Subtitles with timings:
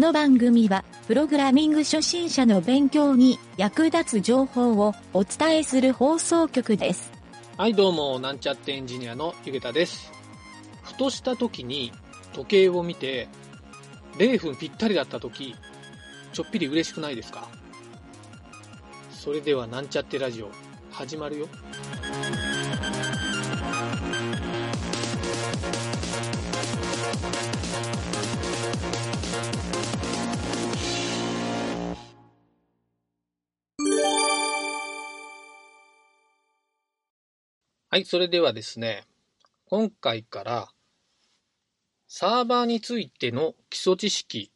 [0.00, 7.12] この番組は、プログラミング初心者の勉強に役立つ情報をお伝えする放送局です。
[7.58, 10.10] はい、どうも、なんちゃってエンジニアのゆげたです。
[10.84, 11.92] ふとした時に
[12.32, 13.28] 時計を見て、
[14.16, 15.54] 0分ぴったりだった時、
[16.32, 17.46] ちょっぴり嬉しくないですか？
[19.12, 20.50] それでは、なんちゃってラジオ、
[20.90, 21.48] 始まるよ。
[37.92, 39.02] はい、それではですね、
[39.68, 40.68] 今回から
[42.06, 44.52] サーバーについての基礎知識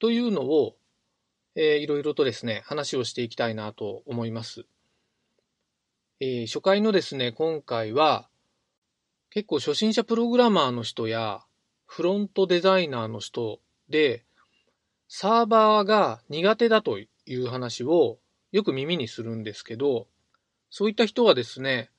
[0.00, 0.74] というのを、
[1.54, 4.64] えーいろいろとですね、話をしていきたいなと思います。
[6.18, 8.28] えー初回のですね、今回は
[9.30, 11.44] 結構初心者プログラマーの人や
[11.86, 14.24] フロントデザイナーの人で
[15.06, 18.18] サーバーが苦手だという話を
[18.50, 20.08] よく耳にするんですけど、
[20.70, 21.92] そういった人はですね、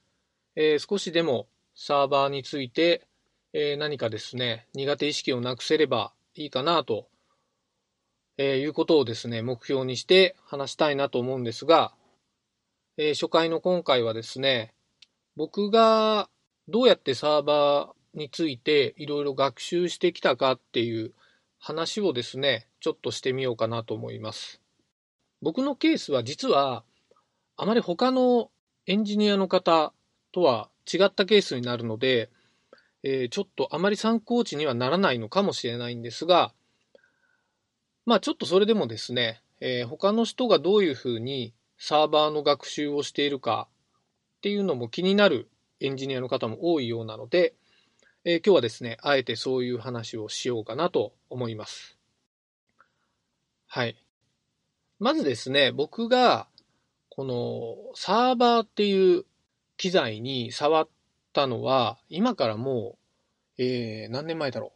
[0.56, 3.08] えー少しでもサーバーについて、
[3.54, 7.08] えー何かですね、苦手意識をなくせればいいかなと、
[8.38, 11.94] えーいうことをですね、目標にして話したいなと思うんですが、
[12.98, 14.74] え初回の今回はですね、
[15.36, 16.30] 僕が
[16.70, 21.14] どうやってサーバーについていろいろ学習してきたかっていう
[21.60, 24.62] 話をですね、ちょっとしてみようかなと思います。
[25.42, 26.86] 僕のケースは実は
[27.58, 28.50] あまり他の
[28.88, 29.92] エンジニアの方
[30.36, 32.30] とは違ったケースになるので、
[33.04, 36.54] えーちょっとあまり参考値にはならないのかもしれないんですが、
[38.06, 43.70] まあちょっとそれでもですね、えー他の人がどういうふうにサーバーの学習をしているか
[44.38, 47.54] っていうのも気になるエンジニアの方も多いようなので、
[48.26, 51.98] えー今日はですね、あえてそういう話をしようかなと思います。
[53.68, 53.96] はい。
[55.00, 56.50] まずですね、僕が
[57.08, 59.24] このサーバーっていう
[59.78, 60.90] 機材に触っ
[61.34, 62.98] たのは、今からも
[63.58, 64.74] う、えー、何年前だろ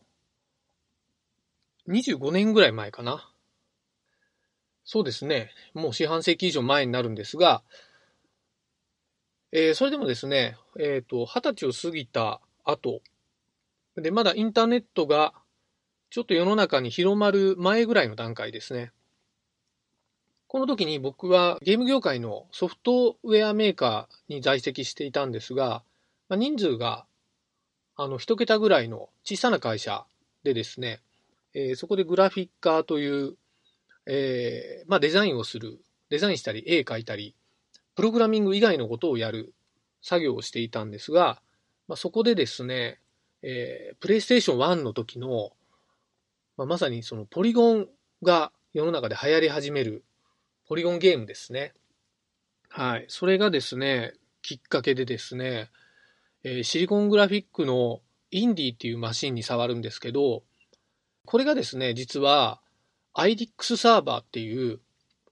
[1.88, 1.92] う。
[1.92, 3.32] 25年ぐらい前かな。
[4.84, 5.52] そうですね。
[5.74, 7.64] もう四半世紀以上前になるんですが、
[9.52, 13.02] えーそれでもですね、えっ、と、二十歳を過ぎた後、
[13.96, 15.34] で、まだインターネットが
[16.10, 18.92] ちょっと世の中に広まる前ぐらいの段階ですね。
[20.50, 25.84] この時に僕はゲーム業界のソフトウェアメーカーに在籍していたんですが、
[26.28, 27.06] まあ、人数が
[27.96, 30.06] あの一桁ぐらいの小さな会社
[30.44, 31.02] でですね、
[31.54, 33.36] えーそこでグラフィッカーという、
[34.08, 37.36] えーまあ、デザインをする、デザインしたり絵描いたり、
[37.96, 39.54] プログラミング以外のことをやる
[40.02, 41.44] 作業をしていたんですが、
[41.88, 42.98] まあ、そこでですね、
[43.44, 45.52] えー、プレイステーション1の時の、
[46.58, 47.88] まあ、まさにそのポリゴン
[48.24, 50.04] が世の中で流行り始める
[50.70, 51.74] ポリゴンゲームですね。
[52.70, 53.06] はい。
[53.08, 54.14] それがですね、
[54.44, 55.72] きっかけでですね、
[56.44, 60.44] えーシリコングラフィックのインディーっていうマシンに触るんですけど、
[61.26, 62.62] これがですね、実は
[63.16, 64.80] IDX サーバーっていう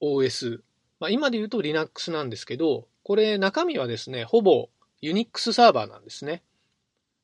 [0.02, 0.62] OS、
[1.00, 4.70] まあ、今で言うと Linux なんですけど、これ中身はですね、ほぼ
[5.04, 6.42] Unix サーバーなんですね。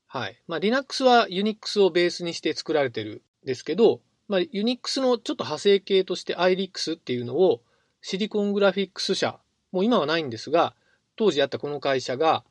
[0.06, 0.40] はい。
[0.48, 7.64] まあ、Linux は Unix をベースにして作られてるんですけど、まあ、Unix のちょっと派生系として IDX っていうのを
[8.06, 9.40] シリコングラフィックス社、
[9.72, 10.76] もう今はないんですが、
[11.16, 12.44] 当時あったこの会社が、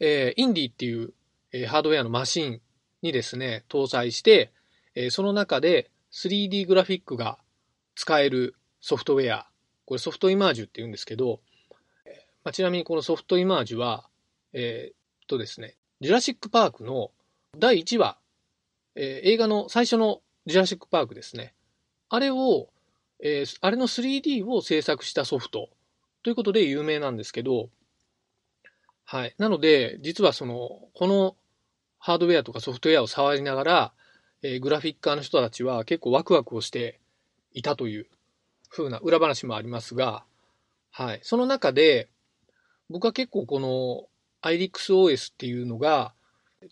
[0.00, 1.12] えーインディっていう、
[1.52, 2.60] えーハードウェアのマシン
[3.02, 4.52] にですね、搭載して、
[4.94, 7.36] えーその中で 3D グラフィックが
[7.94, 9.50] 使えるソフトウェア、
[9.84, 11.40] これソフトイマージュって言うんですけど、
[12.06, 12.12] えー
[12.42, 14.08] まあ、ちなみにこのソフトイマージュは、
[14.54, 17.10] えーとですね、ジュラシックパークの
[17.58, 18.16] 第1話、
[18.94, 21.52] えー映画の最初のジュラシックパークですね。
[22.08, 22.70] あれを、
[23.22, 25.68] えーあれの 3D を制作したソフト
[26.22, 27.70] ということで有名なんですけど、
[29.04, 29.34] はい。
[29.38, 31.36] なので、実はその、この
[31.98, 33.92] ハードウェアとかソフトウェアを触りながら、
[34.42, 37.00] えーグラフィッカーの人たちは結構ワクワクをして
[37.52, 38.06] いたという
[38.68, 40.24] 風な裏話もありますが、
[40.90, 41.20] はい。
[41.22, 42.08] その中で、
[42.90, 44.08] 僕は結構この
[44.42, 46.12] IRIXOS っていうのが、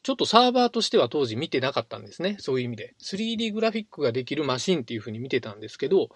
[0.03, 2.37] ちょっとサーバーとしては当時見てなかったんですね。
[2.41, 2.95] そういう意味で。
[3.01, 6.09] 3D グラフィックができるマシンっていうふうに見てたんですけど、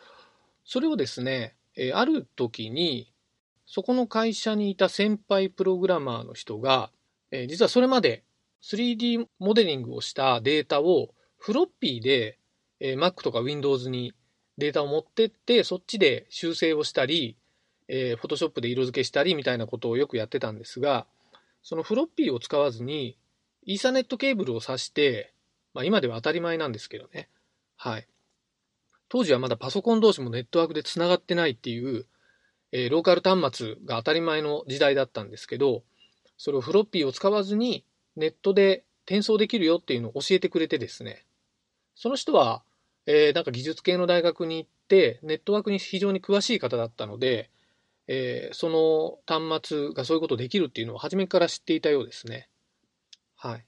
[0.68, 3.10] それをですね、えある時に、
[3.64, 6.90] そこの会社にいた先輩プログラマーの人が、
[7.30, 8.22] え実はそれまで
[8.62, 12.38] 3D モデリングをしたデータをフロッピーで、
[12.80, 14.12] え Mac とか Windows に
[14.58, 17.38] データを持ってって、そっちで修正をしたり、
[17.88, 21.06] えー、Photoshop で色付けしたりみたいなことをよくやってたんですが、
[21.62, 23.16] そのフロッピーを使わずに、
[23.64, 25.32] イーサネットケーブルを挿して、
[25.72, 27.30] まあ今では当たり前なんですけどね。
[27.74, 28.06] はい。
[29.08, 32.06] 当時はまだパソコン同士もネットワークでつながってないっていう、
[32.72, 35.82] えー、ローカル端末が当たり前の時代だったんですけど、
[36.36, 37.84] それをフロッピーを使わずに
[38.16, 41.24] ネットで転送できるよっていうのを教えてくれてですね、
[41.94, 42.62] その人は、
[43.06, 47.50] えー、なんか技術系の大学に行って、ネットワークに非常に詳しい方だったので、
[48.06, 52.48] えー、その端末がそういうことできるっていうのを初めから知っていたようですね。
[53.36, 53.58] はい。
[53.58, 53.62] っ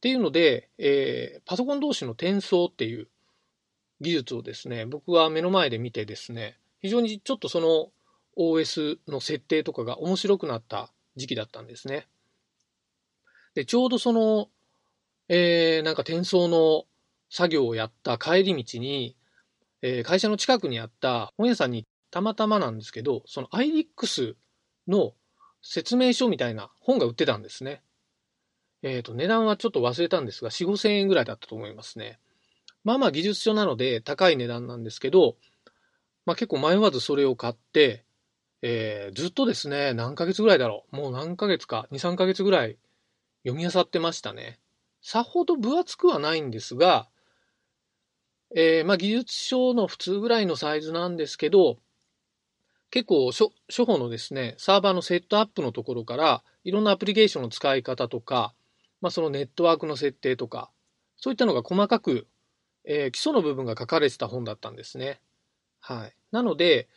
[0.00, 3.08] ていうので、えー、パソコン同士の転送っていう
[4.00, 7.90] 技術をですね、僕は目の前で見てですね、非常にちょっとその
[8.36, 12.08] OS の設定とかが面白くなった時期だったんですね。
[13.54, 14.48] で、ちょうどその、
[15.28, 16.84] えー、なんか転送の
[17.28, 19.16] 作業をやった帰り道に、
[19.82, 24.34] えー、会社の近くにあった本屋さんにたまたまなんですけど、その IRIX
[24.88, 25.12] の
[25.62, 27.82] 説明書みたいな本が売ってたんですね。
[28.82, 32.18] えっ、ー、と、値段はちょっと忘れたんですが、4、5千円ぐらいだったと思いますね。
[32.84, 35.36] まあまあ技術書なので高い値段なんですけど、
[36.26, 38.04] まあ結構迷わずそれを買って、
[38.62, 40.96] えー、ずっとですね、何ヶ月ぐらいだろう。
[40.96, 42.76] もう何ヶ月か、2、3ヶ月ぐらい
[43.44, 44.58] 読み漁ってましたね。
[45.02, 47.08] さほど分厚くはないんですが、
[48.54, 51.78] えー、まあ技術書の普通ぐらいのサイズなんですけど、
[52.90, 53.50] 結構初
[53.86, 58.52] 歩のですね、サーバーのセットアップのところから、いろんなアプリケーションの使い方とか、
[59.00, 60.70] まあそのネットワークの設定とか、
[61.16, 62.26] そういったのが細かく、
[62.84, 65.20] えー、基礎の部分が書かれてた本だったんですね。
[65.80, 66.14] はい。
[66.32, 66.88] なので、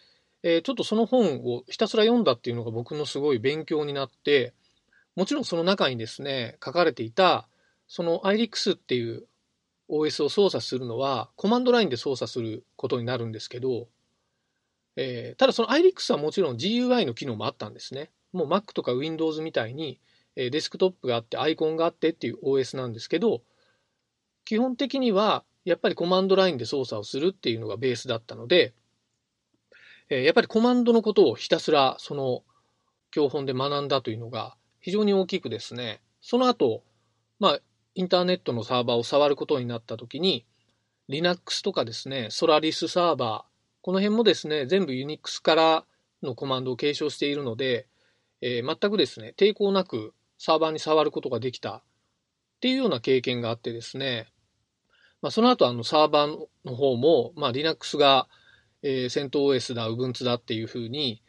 [0.43, 4.53] えー、ちょっとその本をひたすら読んだっていうのが僕のすごい勉強になって、
[5.15, 7.47] もちろんその中にですね、書かれていた、
[7.87, 9.27] その IRIX っていう
[9.89, 13.87] OS を操作するのは、コマンドラインで操作することになるんですけど、
[14.95, 18.11] えー、ただその IRIX はもちろん GUI の機能もあったんですね。
[18.31, 19.99] もう Mac とか Windows みたいに、
[20.35, 23.43] えー、デスクトップがあってアイコンがあってっていう OS なんですけど、
[24.45, 28.73] 基本的にはやっぱりコマンドラインで操作をするっていうのがベースだったので、
[30.09, 32.43] え、やっぱりコマンドのことをひたすらその
[33.11, 36.83] 教本で学んだというのが非常に大きくですね、その後、
[37.39, 37.59] まあ、
[37.95, 40.45] インターネットのサーバーを触ることになった時に、
[41.07, 45.85] Linux とかですね、Solaris サーバー、この辺もですね、全部 Unix から
[46.21, 47.87] のコマンドを継承しているので、
[48.41, 51.81] えー、全くですね、抵抗なくサーバーに触ることができたっ
[52.59, 54.32] ていうような経験があってですね、
[55.23, 58.27] まあ、その後あのサーバーの方も、まあ、Linux が、
[58.83, 61.23] えー、セント OS だ、Ubuntu だっていうふうに、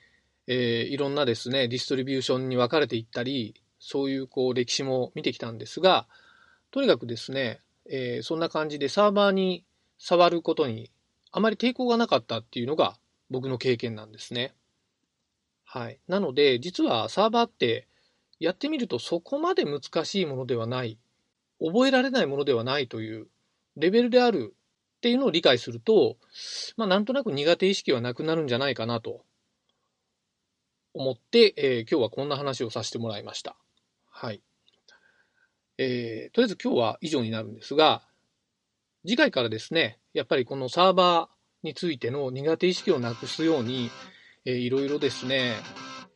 [0.49, 6.09] えー、いろんなですね、ディストリビューションに分かれていったり、そういうこう歴史も見てきたんですが、
[6.73, 9.65] とにかくですね、えー、そんな感じでサーバーに
[9.97, 10.91] 触ることに
[11.31, 12.97] あまり抵抗がなかったっていうのが
[13.31, 14.55] 僕の経験なんですね。
[15.65, 16.01] はい。
[16.09, 17.87] なので、実はサーバーって
[18.41, 20.99] やってみるとそこまで難しいものではない、
[21.61, 23.29] 覚えられないものではないという
[23.77, 26.17] レベルであるっていうのを理解すると、
[26.77, 29.25] まあなんとなく苦手意識はなくなるんじゃないかなと
[30.95, 33.57] 思って、えー、今日はこんな話をさせてもらいました。
[34.11, 34.41] はい。
[35.77, 38.03] えー、とりあえず今日は以上になるんですが、
[39.07, 43.91] 次回からですね、やっぱりこのサーバーについての苦手意識をなくすように、
[44.45, 45.57] えー、いろいろですね、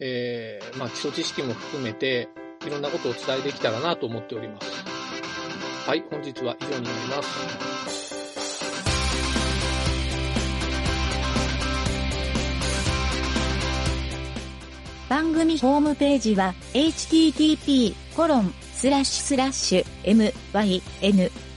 [0.01, 2.29] えー、まあ、基礎知識も含めて、
[2.67, 4.98] いろんなことをお伝えできたらなと思っております。
[5.89, 8.15] はい、本日は以上になります。
[15.09, 19.85] 番組ホームページは http コロンスラッシュスラッシュ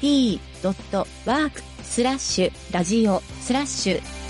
[0.02, 4.21] mynt.work スラッシュラジオスラッシュ